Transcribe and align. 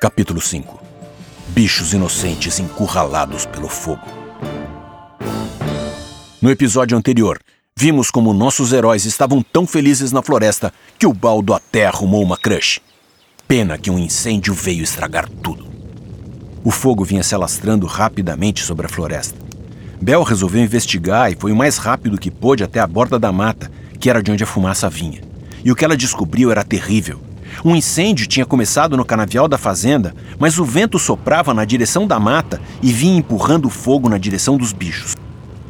Capítulo 0.00 0.40
5 0.40 0.80
Bichos 1.48 1.92
inocentes 1.92 2.60
encurralados 2.60 3.44
pelo 3.46 3.68
fogo. 3.68 4.06
No 6.40 6.52
episódio 6.52 6.96
anterior, 6.96 7.40
vimos 7.76 8.08
como 8.08 8.32
nossos 8.32 8.72
heróis 8.72 9.04
estavam 9.04 9.42
tão 9.42 9.66
felizes 9.66 10.12
na 10.12 10.22
floresta 10.22 10.72
que 10.96 11.04
o 11.04 11.12
baldo 11.12 11.52
até 11.52 11.84
arrumou 11.84 12.22
uma 12.22 12.36
crush. 12.36 12.80
Pena 13.48 13.76
que 13.76 13.90
um 13.90 13.98
incêndio 13.98 14.54
veio 14.54 14.84
estragar 14.84 15.28
tudo. 15.28 15.66
O 16.62 16.70
fogo 16.70 17.04
vinha 17.04 17.24
se 17.24 17.34
alastrando 17.34 17.84
rapidamente 17.84 18.62
sobre 18.62 18.86
a 18.86 18.88
floresta. 18.88 19.36
Bel 20.00 20.22
resolveu 20.22 20.62
investigar 20.62 21.32
e 21.32 21.34
foi 21.34 21.50
o 21.50 21.56
mais 21.56 21.76
rápido 21.76 22.18
que 22.18 22.30
pôde 22.30 22.62
até 22.62 22.78
a 22.78 22.86
borda 22.86 23.18
da 23.18 23.32
mata, 23.32 23.68
que 23.98 24.08
era 24.08 24.22
de 24.22 24.30
onde 24.30 24.44
a 24.44 24.46
fumaça 24.46 24.88
vinha. 24.88 25.22
E 25.64 25.72
o 25.72 25.74
que 25.74 25.84
ela 25.84 25.96
descobriu 25.96 26.52
era 26.52 26.62
terrível. 26.62 27.27
Um 27.64 27.74
incêndio 27.74 28.26
tinha 28.26 28.46
começado 28.46 28.96
no 28.96 29.04
canavial 29.04 29.48
da 29.48 29.58
fazenda, 29.58 30.14
mas 30.38 30.58
o 30.58 30.64
vento 30.64 30.98
soprava 30.98 31.52
na 31.52 31.64
direção 31.64 32.06
da 32.06 32.18
mata 32.18 32.60
e 32.82 32.92
vinha 32.92 33.18
empurrando 33.18 33.66
o 33.66 33.70
fogo 33.70 34.08
na 34.08 34.18
direção 34.18 34.56
dos 34.56 34.72
bichos. 34.72 35.14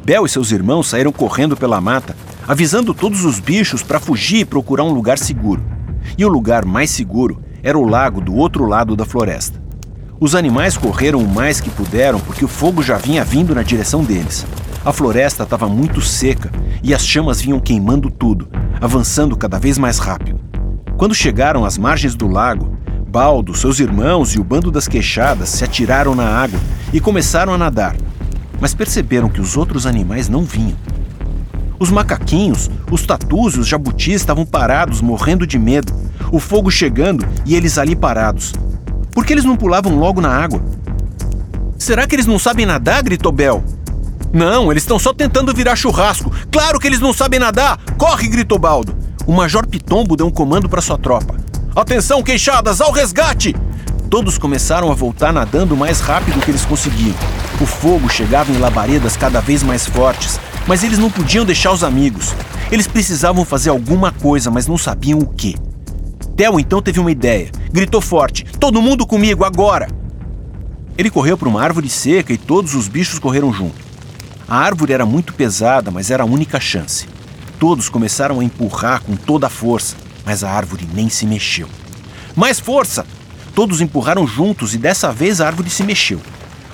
Bel 0.03 0.25
e 0.25 0.29
seus 0.29 0.51
irmãos 0.51 0.89
saíram 0.89 1.11
correndo 1.11 1.55
pela 1.55 1.81
mata, 1.81 2.15
avisando 2.47 2.93
todos 2.93 3.25
os 3.25 3.39
bichos 3.39 3.83
para 3.83 3.99
fugir 3.99 4.39
e 4.39 4.45
procurar 4.45 4.83
um 4.83 4.93
lugar 4.93 5.17
seguro. 5.17 5.63
E 6.17 6.25
o 6.25 6.29
lugar 6.29 6.65
mais 6.65 6.89
seguro 6.89 7.41
era 7.61 7.77
o 7.77 7.87
lago 7.87 8.21
do 8.21 8.35
outro 8.35 8.65
lado 8.65 8.95
da 8.95 9.05
floresta. 9.05 9.61
Os 10.19 10.35
animais 10.35 10.77
correram 10.77 11.19
o 11.19 11.27
mais 11.27 11.61
que 11.61 11.69
puderam 11.69 12.19
porque 12.19 12.43
o 12.43 12.47
fogo 12.47 12.81
já 12.81 12.97
vinha 12.97 13.23
vindo 13.23 13.55
na 13.55 13.63
direção 13.63 14.03
deles. 14.03 14.45
A 14.83 14.91
floresta 14.91 15.43
estava 15.43 15.67
muito 15.67 16.01
seca 16.01 16.51
e 16.81 16.93
as 16.93 17.05
chamas 17.05 17.41
vinham 17.41 17.59
queimando 17.59 18.09
tudo, 18.09 18.47
avançando 18.81 19.35
cada 19.37 19.59
vez 19.59 19.77
mais 19.77 19.99
rápido. 19.99 20.38
Quando 20.99 21.15
chegaram 21.15 21.63
às 21.63 21.77
margens 21.77 22.13
do 22.13 22.27
lago, 22.27 22.77
Baldo, 23.07 23.55
seus 23.55 23.79
irmãos 23.79 24.35
e 24.35 24.39
o 24.39 24.43
bando 24.43 24.69
das 24.69 24.85
queixadas 24.85 25.47
se 25.47 25.63
atiraram 25.63 26.13
na 26.13 26.25
água 26.25 26.59
e 26.91 26.99
começaram 26.99 27.53
a 27.53 27.57
nadar, 27.57 27.95
mas 28.59 28.73
perceberam 28.73 29.29
que 29.29 29.39
os 29.39 29.55
outros 29.55 29.85
animais 29.85 30.27
não 30.27 30.43
vinham. 30.43 30.75
Os 31.79 31.89
macaquinhos, 31.89 32.69
os 32.91 33.03
tatus 33.03 33.55
e 33.55 33.59
os 33.59 33.67
jabutis 33.67 34.15
estavam 34.15 34.45
parados, 34.45 34.99
morrendo 34.99 35.47
de 35.47 35.57
medo, 35.57 35.93
o 36.33 36.37
fogo 36.37 36.69
chegando 36.69 37.25
e 37.45 37.55
eles 37.55 37.77
ali 37.77 37.95
parados. 37.95 38.51
Por 39.13 39.25
que 39.25 39.31
eles 39.31 39.45
não 39.45 39.55
pulavam 39.55 39.97
logo 39.97 40.19
na 40.19 40.35
água? 40.35 40.61
Será 41.77 42.05
que 42.05 42.13
eles 42.13 42.25
não 42.25 42.37
sabem 42.37 42.65
nadar? 42.65 43.01
gritou 43.03 43.31
Bel. 43.31 43.63
Não, 44.33 44.69
eles 44.69 44.83
estão 44.83 44.99
só 44.99 45.13
tentando 45.13 45.53
virar 45.53 45.77
churrasco. 45.77 46.29
Claro 46.51 46.77
que 46.77 46.87
eles 46.87 46.99
não 46.99 47.13
sabem 47.13 47.39
nadar! 47.39 47.79
Corre! 47.97 48.27
gritou 48.27 48.59
Baldo 48.59 48.98
o 49.29 49.31
Major 49.31 49.67
Pitombo 49.67 50.15
deu 50.15 50.25
um 50.25 50.31
comando 50.31 50.67
para 50.67 50.81
sua 50.81 50.97
tropa. 50.97 51.37
Atenção, 51.75 52.23
queixadas, 52.23 52.81
ao 52.81 52.91
resgate! 52.91 53.55
Todos 54.09 54.39
começaram 54.39 54.91
a 54.91 54.95
voltar 54.95 55.31
nadando 55.31 55.75
o 55.75 55.77
mais 55.77 55.99
rápido 55.99 56.41
que 56.41 56.49
eles 56.49 56.65
conseguiam. 56.65 57.13
O 57.61 57.65
fogo 57.67 58.09
chegava 58.09 58.51
em 58.51 58.57
labaredas 58.57 59.15
cada 59.15 59.39
vez 59.39 59.61
mais 59.61 59.85
fortes, 59.85 60.39
mas 60.65 60.83
eles 60.83 60.97
não 60.97 61.11
podiam 61.11 61.45
deixar 61.45 61.71
os 61.71 61.83
amigos. 61.83 62.33
Eles 62.71 62.87
precisavam 62.87 63.45
fazer 63.45 63.69
alguma 63.69 64.11
coisa, 64.11 64.49
mas 64.49 64.65
não 64.65 64.79
sabiam 64.79 65.19
o 65.19 65.27
que. 65.27 65.55
Theo 66.35 66.59
então 66.59 66.81
teve 66.81 66.99
uma 66.99 67.11
ideia. 67.11 67.51
Gritou 67.71 68.01
forte: 68.01 68.43
Todo 68.59 68.81
mundo 68.81 69.05
comigo, 69.05 69.43
agora! 69.43 69.89
Ele 70.97 71.11
correu 71.11 71.37
para 71.37 71.49
uma 71.49 71.61
árvore 71.61 71.87
seca 71.87 72.33
e 72.33 72.37
todos 72.37 72.73
os 72.73 72.87
bichos 72.87 73.19
correram 73.19 73.53
junto. 73.53 73.77
A 74.47 74.57
árvore 74.57 74.91
era 74.91 75.05
muito 75.05 75.35
pesada, 75.35 75.91
mas 75.91 76.09
era 76.09 76.23
a 76.23 76.25
única 76.25 76.59
chance. 76.59 77.18
Todos 77.59 77.89
começaram 77.89 78.39
a 78.39 78.43
empurrar 78.43 79.01
com 79.01 79.17
toda 79.17 79.47
a 79.47 79.49
força, 79.49 79.97
mas 80.25 80.45
a 80.45 80.49
árvore 80.49 80.87
nem 80.93 81.09
se 81.09 81.25
mexeu. 81.25 81.67
Mais 82.33 82.57
força! 82.57 83.05
Todos 83.53 83.81
empurraram 83.81 84.25
juntos 84.25 84.73
e 84.73 84.77
dessa 84.77 85.11
vez 85.11 85.41
a 85.41 85.47
árvore 85.47 85.69
se 85.69 85.83
mexeu. 85.83 86.21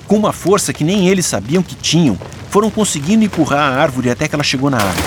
Com 0.06 0.16
uma 0.16 0.32
força 0.32 0.72
que 0.72 0.84
nem 0.84 1.08
eles 1.08 1.26
sabiam 1.26 1.60
que 1.60 1.74
tinham, 1.74 2.16
foram 2.50 2.70
conseguindo 2.70 3.24
empurrar 3.24 3.72
a 3.72 3.82
árvore 3.82 4.10
até 4.10 4.28
que 4.28 4.36
ela 4.36 4.44
chegou 4.44 4.70
na 4.70 4.76
água. 4.76 5.04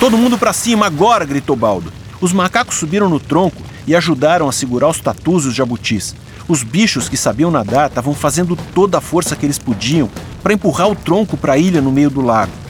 Todo 0.00 0.18
mundo 0.18 0.36
para 0.36 0.52
cima 0.52 0.86
agora! 0.86 1.24
gritou 1.24 1.54
Baldo. 1.54 1.92
Os 2.20 2.32
macacos 2.32 2.74
subiram 2.74 3.08
no 3.08 3.20
tronco 3.20 3.62
e 3.86 3.94
ajudaram 3.94 4.48
a 4.48 4.52
segurar 4.52 4.88
os 4.88 4.98
tatus 4.98 5.44
e 5.44 5.48
os 5.48 5.54
jabutis. 5.54 6.16
Os 6.48 6.64
bichos 6.64 7.08
que 7.08 7.16
sabiam 7.16 7.52
nadar 7.52 7.88
estavam 7.88 8.14
fazendo 8.14 8.56
toda 8.74 8.98
a 8.98 9.00
força 9.00 9.36
que 9.36 9.46
eles 9.46 9.60
podiam 9.60 10.10
para 10.42 10.54
empurrar 10.54 10.90
o 10.90 10.96
tronco 10.96 11.36
para 11.36 11.52
a 11.52 11.58
ilha 11.58 11.80
no 11.80 11.92
meio 11.92 12.10
do 12.10 12.20
lago 12.20 12.63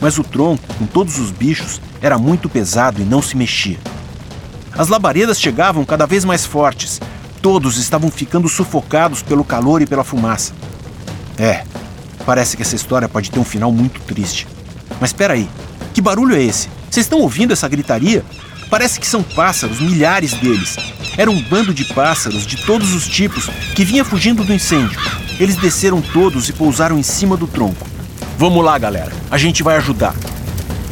mas 0.00 0.18
o 0.18 0.24
tronco, 0.24 0.62
com 0.74 0.86
todos 0.86 1.18
os 1.18 1.30
bichos, 1.30 1.80
era 2.00 2.18
muito 2.18 2.48
pesado 2.48 3.00
e 3.00 3.04
não 3.04 3.22
se 3.22 3.36
mexia. 3.36 3.78
As 4.76 4.88
labaredas 4.88 5.40
chegavam 5.40 5.84
cada 5.84 6.06
vez 6.06 6.24
mais 6.24 6.44
fortes. 6.44 7.00
Todos 7.40 7.76
estavam 7.76 8.10
ficando 8.10 8.48
sufocados 8.48 9.22
pelo 9.22 9.44
calor 9.44 9.80
e 9.82 9.86
pela 9.86 10.02
fumaça. 10.02 10.52
É, 11.38 11.64
parece 12.26 12.56
que 12.56 12.62
essa 12.62 12.74
história 12.74 13.08
pode 13.08 13.30
ter 13.30 13.38
um 13.38 13.44
final 13.44 13.70
muito 13.70 14.00
triste. 14.00 14.48
Mas 15.00 15.10
espera 15.10 15.34
aí, 15.34 15.48
que 15.92 16.00
barulho 16.00 16.34
é 16.34 16.42
esse? 16.42 16.68
Vocês 16.90 17.06
estão 17.06 17.20
ouvindo 17.20 17.52
essa 17.52 17.68
gritaria? 17.68 18.24
Parece 18.68 18.98
que 18.98 19.06
são 19.06 19.22
pássaros, 19.22 19.80
milhares 19.80 20.32
deles. 20.34 20.76
Era 21.16 21.30
um 21.30 21.40
bando 21.42 21.72
de 21.72 21.84
pássaros 21.84 22.44
de 22.46 22.56
todos 22.64 22.92
os 22.92 23.06
tipos 23.06 23.48
que 23.74 23.84
vinha 23.84 24.04
fugindo 24.04 24.42
do 24.42 24.52
incêndio. 24.52 24.98
Eles 25.38 25.56
desceram 25.56 26.02
todos 26.02 26.48
e 26.48 26.52
pousaram 26.52 26.98
em 26.98 27.02
cima 27.02 27.36
do 27.36 27.46
tronco. 27.46 27.93
Vamos 28.36 28.64
lá, 28.64 28.76
galera, 28.76 29.12
a 29.30 29.38
gente 29.38 29.62
vai 29.62 29.76
ajudar. 29.76 30.14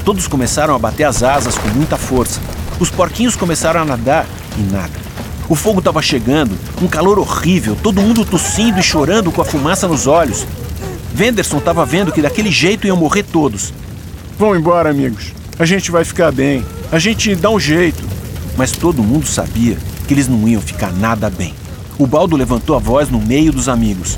Todos 0.05 0.29
começaram 0.29 0.75
a 0.75 0.79
bater 0.79 1.05
as 1.05 1.23
asas 1.25 1.59
com 1.59 1.69
muita 1.69 1.97
força. 1.97 2.41
Os 2.79 2.89
porquinhos 2.89 3.35
começaram 3.35 3.83
a 3.83 3.85
nadar 3.85 4.27
e 4.57 4.63
nada. 4.73 4.93
O 5.49 5.57
fogo 5.57 5.81
estava 5.81 6.01
chegando, 6.01 6.57
um 6.81 6.87
calor 6.87 7.19
horrível, 7.19 7.77
todo 7.83 8.01
mundo 8.01 8.25
tossindo 8.25 8.79
e 8.79 8.83
chorando 8.83 9.33
com 9.33 9.43
a 9.43 9.45
fumaça 9.45 9.89
nos 9.89 10.07
olhos. 10.07 10.47
Venderson 11.13 11.59
estava 11.59 11.85
vendo 11.85 12.13
que 12.13 12.23
daquele 12.23 12.51
jeito 12.51 12.87
iam 12.87 12.97
morrer 12.97 13.25
todos. 13.25 13.75
Vão 14.39 14.57
embora, 14.57 14.91
amigos. 14.91 15.33
A 15.59 15.65
gente 15.65 15.91
vai 15.91 16.05
ficar 16.05 16.33
bem. 16.33 16.65
A 16.91 16.99
gente 16.99 17.35
dá 17.35 17.51
um 17.51 17.61
jeito. 17.61 18.03
Mas 18.57 18.73
todo 18.73 19.03
mundo 19.03 19.27
sabia 19.27 19.77
que 20.07 20.15
eles 20.15 20.29
não 20.29 20.49
iam 20.49 20.61
ficar 20.61 20.93
nada 20.93 21.29
bem. 21.29 21.55
O 21.99 22.07
baldo 22.07 22.37
levantou 22.37 22.77
a 22.77 22.79
voz 22.79 23.11
no 23.11 23.21
meio 23.21 23.53
dos 23.53 23.69
amigos. 23.69 24.17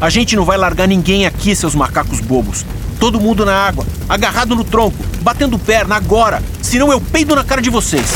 A 0.00 0.08
gente 0.08 0.34
não 0.34 0.46
vai 0.46 0.56
largar 0.56 0.88
ninguém 0.88 1.26
aqui, 1.26 1.54
seus 1.54 1.74
macacos 1.74 2.20
bobos. 2.20 2.64
Todo 2.98 3.20
mundo 3.20 3.44
na 3.44 3.54
água, 3.54 3.86
agarrado 4.08 4.56
no 4.56 4.64
tronco, 4.64 4.96
batendo 5.20 5.58
perna 5.58 5.94
agora, 5.94 6.42
senão 6.62 6.90
eu 6.90 6.98
peido 6.98 7.34
na 7.34 7.44
cara 7.44 7.60
de 7.60 7.68
vocês. 7.68 8.06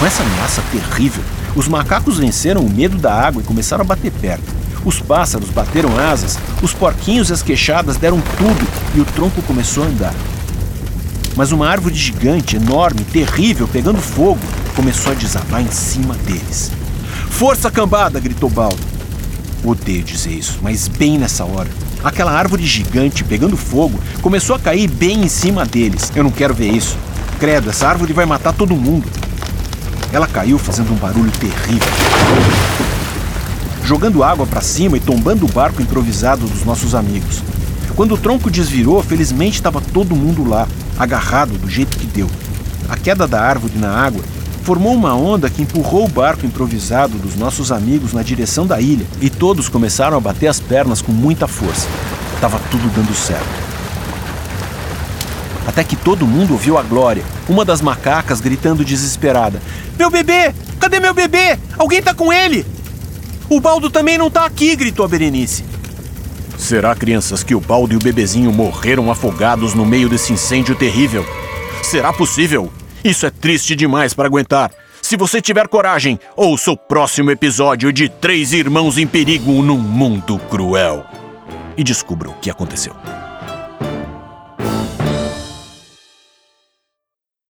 Com 0.00 0.06
essa 0.06 0.24
ameaça 0.24 0.60
terrível, 0.72 1.22
os 1.54 1.68
macacos 1.68 2.18
venceram 2.18 2.62
o 2.62 2.70
medo 2.70 2.98
da 2.98 3.14
água 3.14 3.40
e 3.40 3.44
começaram 3.44 3.82
a 3.82 3.86
bater 3.86 4.10
perna. 4.10 4.44
Os 4.84 4.98
pássaros 4.98 5.50
bateram 5.50 5.96
asas, 5.96 6.36
os 6.60 6.72
porquinhos 6.72 7.30
e 7.30 7.32
as 7.32 7.42
queixadas 7.42 7.96
deram 7.96 8.20
tudo 8.36 8.66
e 8.96 9.00
o 9.00 9.04
tronco 9.04 9.40
começou 9.42 9.84
a 9.84 9.86
andar. 9.86 10.14
Mas 11.36 11.52
uma 11.52 11.68
árvore 11.68 11.94
gigante, 11.94 12.56
enorme, 12.56 13.04
terrível, 13.04 13.68
pegando 13.68 14.00
fogo, 14.00 14.40
começou 14.74 15.12
a 15.12 15.14
desabar 15.14 15.62
em 15.62 15.70
cima 15.70 16.14
deles. 16.14 16.72
Força 17.30 17.70
cambada! 17.70 18.18
gritou 18.18 18.50
Baldo. 18.50 18.93
Odeio 19.64 20.04
dizer 20.04 20.30
isso, 20.30 20.58
mas 20.60 20.88
bem 20.88 21.16
nessa 21.16 21.42
hora. 21.42 21.70
Aquela 22.04 22.30
árvore 22.30 22.66
gigante 22.66 23.24
pegando 23.24 23.56
fogo 23.56 23.98
começou 24.20 24.54
a 24.54 24.58
cair 24.58 24.86
bem 24.86 25.22
em 25.24 25.28
cima 25.28 25.64
deles. 25.64 26.12
Eu 26.14 26.22
não 26.22 26.30
quero 26.30 26.52
ver 26.52 26.70
isso. 26.70 26.98
Credo, 27.40 27.70
essa 27.70 27.88
árvore 27.88 28.12
vai 28.12 28.26
matar 28.26 28.52
todo 28.52 28.76
mundo. 28.76 29.08
Ela 30.12 30.26
caiu 30.26 30.58
fazendo 30.58 30.92
um 30.92 30.96
barulho 30.96 31.32
terrível. 31.32 31.88
Jogando 33.84 34.22
água 34.22 34.46
para 34.46 34.60
cima 34.60 34.98
e 34.98 35.00
tombando 35.00 35.46
o 35.46 35.52
barco 35.52 35.80
improvisado 35.80 36.46
dos 36.46 36.62
nossos 36.62 36.94
amigos. 36.94 37.42
Quando 37.96 38.14
o 38.14 38.18
tronco 38.18 38.50
desvirou, 38.50 39.02
felizmente 39.02 39.56
estava 39.56 39.80
todo 39.80 40.14
mundo 40.14 40.46
lá, 40.46 40.68
agarrado 40.98 41.56
do 41.58 41.70
jeito 41.70 41.96
que 41.96 42.06
deu. 42.06 42.28
A 42.86 42.96
queda 42.96 43.26
da 43.26 43.40
árvore 43.40 43.78
na 43.78 43.90
água 43.90 44.22
formou 44.64 44.94
uma 44.94 45.14
onda 45.14 45.50
que 45.50 45.60
empurrou 45.60 46.06
o 46.06 46.08
barco 46.08 46.46
improvisado 46.46 47.18
dos 47.18 47.36
nossos 47.36 47.70
amigos 47.70 48.14
na 48.14 48.22
direção 48.22 48.66
da 48.66 48.80
ilha 48.80 49.04
e 49.20 49.28
todos 49.28 49.68
começaram 49.68 50.16
a 50.16 50.20
bater 50.20 50.46
as 50.46 50.58
pernas 50.58 51.02
com 51.02 51.12
muita 51.12 51.46
força. 51.46 51.86
Tava 52.40 52.58
tudo 52.70 52.88
dando 52.94 53.14
certo. 53.14 53.44
Até 55.66 55.84
que 55.84 55.96
todo 55.96 56.26
mundo 56.26 56.54
ouviu 56.54 56.78
a 56.78 56.82
Glória, 56.82 57.22
uma 57.46 57.62
das 57.62 57.82
macacas, 57.82 58.40
gritando 58.40 58.84
desesperada: 58.84 59.60
Meu 59.98 60.10
bebê! 60.10 60.54
Cadê 60.80 60.98
meu 60.98 61.12
bebê? 61.12 61.58
Alguém 61.76 62.02
tá 62.02 62.14
com 62.14 62.32
ele! 62.32 62.64
O 63.50 63.60
Baldo 63.60 63.90
também 63.90 64.16
não 64.16 64.30
tá 64.30 64.46
aqui! 64.46 64.74
gritou 64.76 65.04
a 65.04 65.08
Berenice. 65.08 65.62
Será, 66.56 66.94
crianças, 66.94 67.42
que 67.42 67.54
o 67.54 67.60
Baldo 67.60 67.92
e 67.92 67.96
o 67.96 68.02
bebezinho 68.02 68.50
morreram 68.50 69.10
afogados 69.10 69.74
no 69.74 69.84
meio 69.84 70.08
desse 70.08 70.32
incêndio 70.32 70.74
terrível? 70.74 71.26
Será 71.82 72.14
possível? 72.14 72.72
Isso 73.04 73.26
é 73.26 73.30
triste 73.30 73.76
demais 73.76 74.14
para 74.14 74.26
aguentar. 74.26 74.70
Se 75.02 75.14
você 75.14 75.42
tiver 75.42 75.68
coragem, 75.68 76.18
ouça 76.34 76.70
o 76.70 76.76
próximo 76.76 77.30
episódio 77.30 77.92
de 77.92 78.08
Três 78.08 78.54
Irmãos 78.54 78.96
em 78.96 79.06
Perigo 79.06 79.62
num 79.62 79.76
Mundo 79.76 80.38
Cruel. 80.48 81.04
E 81.76 81.84
descubra 81.84 82.30
o 82.30 82.34
que 82.34 82.48
aconteceu. 82.48 82.96